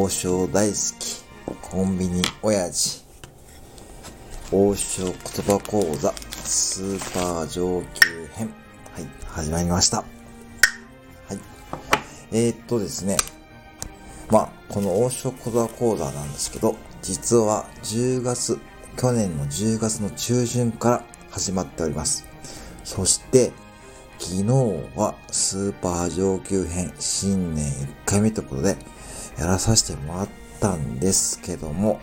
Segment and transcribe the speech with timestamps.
[0.00, 1.22] 王将大好き、
[1.60, 3.04] コンビニ親父、
[4.50, 5.12] 王将言
[5.44, 6.10] 葉講座、
[6.42, 8.50] スーパー上級編。
[8.94, 9.98] はい、始まりました。
[9.98, 10.04] は
[11.34, 11.38] い。
[12.32, 13.18] えー、っとですね、
[14.30, 18.58] まあ、この王将言葉講座なんですけど、実は10月、
[18.96, 22.24] 去年の10月の中旬から始まっております。
[22.84, 23.52] そして、
[24.18, 24.44] 昨日
[24.96, 28.78] はスーパー上級編新年1回目ということで、
[29.40, 30.28] やらさせてもらっ
[30.60, 31.98] たんですけども、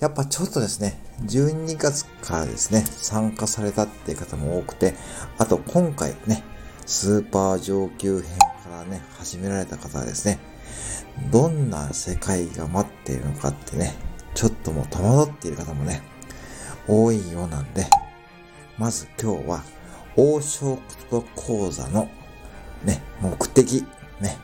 [0.00, 4.94] やっぱちょっとですね、12月からですね、参加されたっていう方も多くて、
[5.38, 6.42] あと今回ね、
[6.86, 10.40] スーパー上級編からね、始められた方はですね、
[11.30, 13.94] どんな世界が待っているのかってね、
[14.34, 16.02] ちょっともう戸惑っている方もね、
[16.88, 17.86] 多いようなんで、
[18.76, 19.62] まず今日は、
[20.16, 22.08] 王将言葉講座の
[22.82, 23.84] ね、目的、
[24.20, 24.36] ね、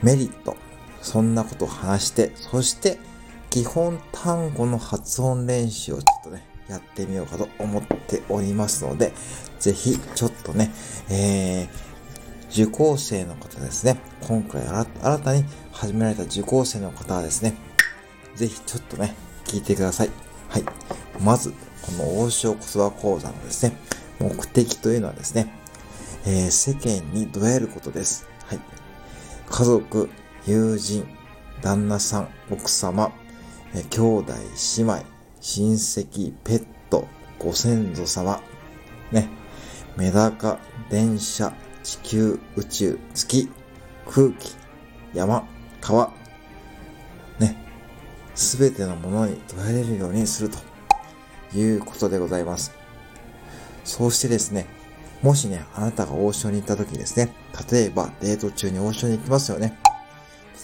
[0.00, 0.56] メリット、
[1.04, 2.98] そんなことを話して、そして
[3.50, 9.12] 基本単語の発音練習をちょっとね、やってみようかと思っておりますので、
[9.60, 10.72] ぜひちょっとね、
[11.10, 14.86] えー、受講生の方ですね、今回新
[15.18, 17.54] たに始められた受講生の方はですね、
[18.34, 20.10] ぜひちょっとね、聞いてください。
[20.48, 20.64] はい。
[21.20, 23.76] まず、この王将言葉講座のですね、
[24.18, 25.52] 目的というのはですね、
[26.24, 28.26] えー、世間にどえることです。
[28.46, 28.60] はい。
[29.50, 30.08] 家族、
[30.46, 31.06] 友人、
[31.62, 33.10] 旦那さん、奥様、
[33.74, 34.34] え兄弟、
[34.76, 35.02] 姉妹、
[35.40, 38.42] 親戚、ペット、ご先祖様、
[39.10, 39.30] ね、
[39.96, 40.58] メダカ、
[40.90, 43.48] 電車、地球、宇宙、月、
[44.06, 44.54] 空気、
[45.14, 45.48] 山、
[45.80, 46.12] 川、
[47.38, 47.56] ね、
[48.34, 50.58] すべてのものに捉えれるようにすると
[51.56, 52.72] いうことでございます。
[53.84, 54.66] そうしてですね、
[55.22, 57.32] もしね、あなたが王将に行った時ですね、
[57.72, 59.78] 例えばデート中に王将に行きますよね。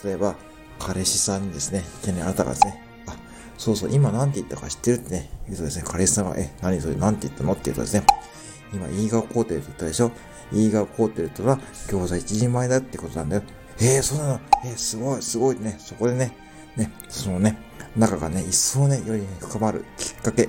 [0.04, 0.36] 例えば、
[0.78, 3.16] 彼氏さんにですね、いきなりあなたがですね、あ、
[3.58, 8.04] そうそう、今何て言ったか知ってるってね、言うとですね、彼氏さんが、え、何それ何て言ったのって言うとですね、
[8.72, 10.12] 今、イーガーコーテルって言ったでしょ？
[10.52, 13.42] イーガーコーテルとは餃子一人前だってことなんだよ。
[13.78, 15.76] えー、そうなのえー、すごい、すごいね。
[15.78, 16.36] そこでね、
[16.76, 17.56] ね、そのね、
[17.96, 20.48] 仲がね、一層ね、より、ね、深まるきっかけ。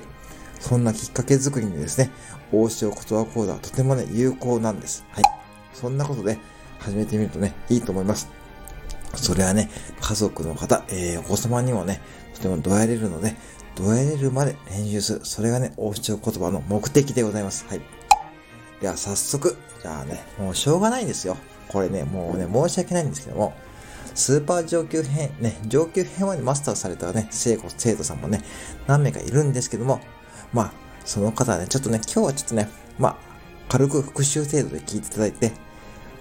[0.59, 2.12] そんなきっかけ作りにですね、
[2.51, 5.03] 王将言葉講座はとてもね、有効なんです。
[5.12, 5.23] はい。
[5.73, 6.38] そんなことで
[6.79, 8.29] 始めてみるとね、いいと思います。
[9.16, 12.01] それはね、家族の方、えー、お子様にもね、
[12.35, 13.35] とてもどやれるので、
[13.75, 15.19] どやれるまで練習する。
[15.23, 17.66] それがね、王将言葉の目的でございます。
[17.67, 17.81] はい。
[18.81, 21.38] では、早速、じゃあね、もうしょうがないんですよ。
[21.67, 23.53] これね、もうね、申し訳ないんですけども、
[24.13, 28.41] スーパー上級編、ね、上級編までマスターされたね、生徒、生徒さんもね、
[28.88, 30.01] 何名かいるんですけども、
[30.53, 30.73] まあ、
[31.05, 32.69] その方はね、ちょっとね、今日はちょっとね、
[33.00, 33.17] まあ、
[33.69, 35.53] 軽く復習程度で聞いていただいて、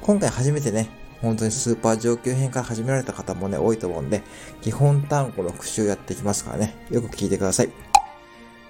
[0.02, 0.88] 今回初めてね、
[1.20, 4.22] 本当にスーパー上級編から始められた方もね、多いと思うんで、
[4.62, 7.70] 基本単語の復習やっていきますからね、よく聞いてください。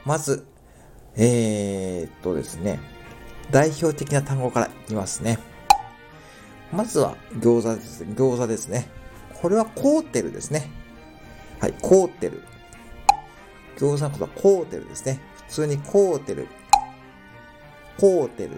[0.05, 0.47] まず、
[1.17, 2.81] えー、っとですね、
[3.51, 5.39] 代表的な単語からいきますね。
[6.73, 8.15] まずは餃子ですね。
[8.15, 8.89] 餃子ですね。
[9.41, 10.71] これはコーテルですね。
[11.61, 12.43] はい、コーテル。
[13.77, 15.21] 餃子のことはコーテルですね。
[15.49, 16.47] 普通にコーテル。
[17.99, 18.51] コーテル。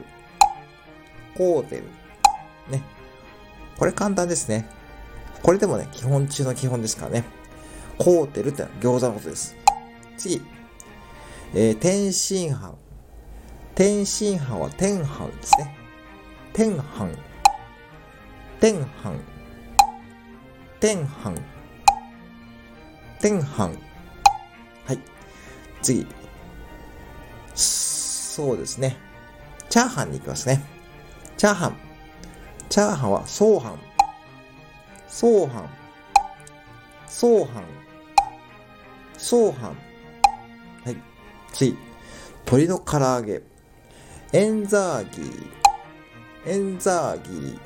[1.36, 1.82] コーテル。
[2.70, 2.82] ね。
[3.82, 4.64] これ簡単ですね。
[5.42, 7.24] これでもね、基本中の基本ですからね。
[7.98, 9.56] コーテルってのは餃子のことです。
[10.16, 10.40] 次。
[11.52, 12.76] えー、天津飯。
[13.74, 15.76] 天津飯は天飯ですね。
[16.52, 17.08] 天飯。
[18.60, 18.86] 天飯。
[20.78, 21.34] 天飯。
[23.20, 23.58] 天飯。
[24.86, 24.98] はい。
[25.82, 26.06] 次。
[27.56, 28.96] そうですね。
[29.68, 30.62] チャーハンに行きますね。
[31.36, 31.91] チャーハン。
[32.72, 33.78] チャーハンは、ソーハン。
[35.06, 35.68] ソーハン。
[37.06, 37.64] ソーハン。
[39.18, 39.76] ソーハン。
[40.82, 40.96] はい。
[41.52, 41.76] 次。
[42.46, 43.42] 鶏の唐揚げ。
[44.32, 45.50] エンザーギー。
[46.46, 47.58] エンザーギー。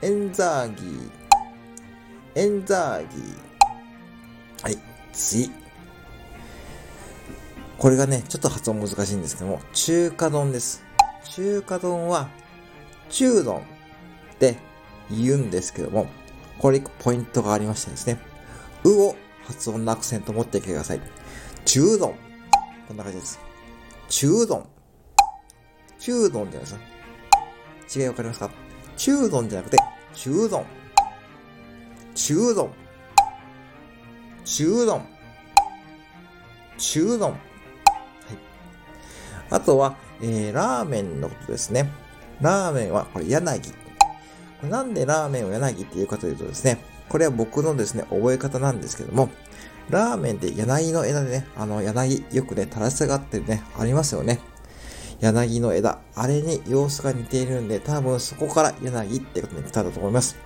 [0.00, 1.10] エンザーギー。
[2.36, 4.62] エンザーギー。
[4.62, 4.78] はい。
[5.12, 5.50] 次。
[7.76, 10.82] これがね、ちょっと発音難しいんですけども、中華丼です。
[11.24, 12.30] 中華丼は、
[13.10, 13.75] 中丼
[14.36, 14.56] って
[15.10, 16.06] 言うんですけども、
[16.58, 18.18] これポイントがありましてですね、
[18.84, 19.16] うを
[19.46, 21.00] 発音のアクセント持ってきてください。
[21.64, 22.14] 中丼。
[22.88, 23.40] こんな感じです。
[24.08, 24.66] 中丼。
[25.98, 26.80] 中丼じゃないですか。
[28.00, 28.50] 違いわかりますか？
[28.96, 29.78] 中丼じゃなくて、
[30.14, 30.64] 中丼。
[32.14, 32.70] 中丼。
[34.44, 35.02] 中丼。
[36.78, 37.36] 中丼。
[39.50, 41.90] あとは、えー、ラーメンのことですね。
[42.40, 43.60] ラーメンは、これ、柳。
[44.62, 49.30] なんでラーメンを柳って言うかというとですね、これは僕のですね、覚え方なんですけども、
[49.90, 54.40] ラーメンって柳の枝でね、あの柳よくね、垂らし下がってね、ありますよね。
[55.20, 60.36] 柳の枝、あれに様子が似ているんで、多分そこから柳ってことに来たんだと思います。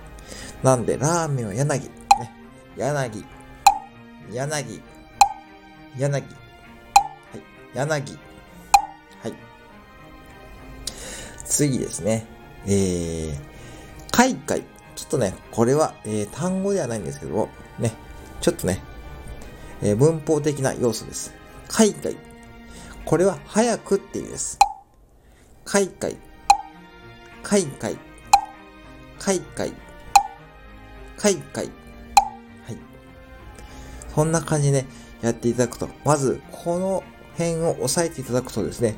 [0.63, 1.89] なんで、ラーメンは柳、ね、
[2.77, 3.25] 柳、
[4.31, 4.81] 柳、
[5.97, 6.23] 柳、はい、
[7.73, 8.19] 柳、
[9.23, 9.33] はい。
[11.45, 12.25] 次ですね、
[12.65, 13.50] えー、
[14.21, 14.61] 海外。
[14.95, 17.91] ちょっとね、これは、えー、単語ではないんですけども、ね、
[18.39, 18.79] ちょっとね、
[19.81, 21.33] えー、文法的な要素です。
[21.67, 22.15] 海外。
[23.03, 24.59] これは早くっていうです。
[25.65, 26.15] 海外。
[27.41, 27.97] 海外。
[29.17, 29.73] 海外。
[31.17, 31.65] 海外。
[31.65, 32.77] はい。
[34.13, 34.87] そんな感じでね、
[35.23, 37.03] やっていただくと、まず、この
[37.39, 38.97] 辺を押さえていただくとですね、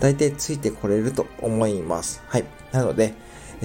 [0.00, 2.24] 大体ついてこれると思います。
[2.26, 2.44] はい。
[2.72, 3.14] なので、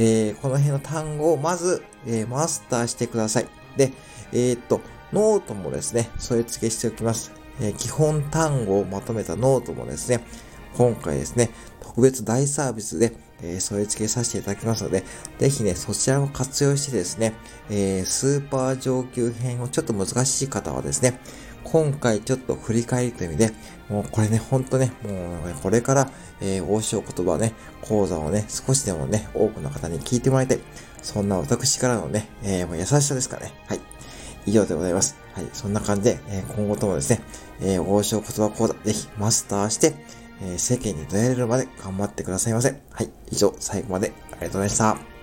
[0.01, 3.47] えー、この辺の単語をまず、えー、マスターしてください。
[3.75, 3.91] で、
[4.31, 4.79] えー、っと、
[5.11, 7.33] ノートもですね、添え付けしておきます。
[7.61, 10.23] え基本単語をまとめたノートもですね、
[10.77, 11.49] 今回ですね、
[11.81, 15.03] 特別大サービスで、え、添え付けさせていただきますので、
[15.39, 17.33] ぜひね、そちらを活用してですね、
[17.69, 21.19] え、スーパー上級編をちょっと難しい方はですね、
[21.71, 23.53] 今回ちょっと振り返りという意味で、
[23.89, 26.11] もうこれね、ほんとね、もう、これから、
[26.41, 30.59] えー、応酬言葉ね、講座をね、少しでもね、多くの方に聞いてもらいたい。
[31.03, 33.53] そんな私からのね、えー、優しさですかね。
[33.67, 33.79] はい。
[34.45, 35.15] 以上でございます。
[35.33, 35.45] はい。
[35.53, 37.21] そんな感じで、えー、今後ともですね、
[37.61, 39.93] えー、応酬言葉講座、ぜひマスターして、
[40.41, 42.79] えー、世間に出られるまで頑張ってくださいませ。
[42.91, 43.09] はい。
[43.31, 45.18] 以上、最後までありがとうございました。